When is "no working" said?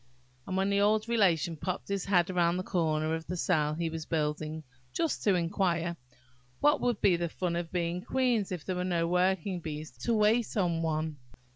8.83-9.59